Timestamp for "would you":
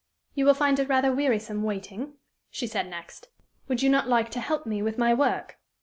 3.67-3.89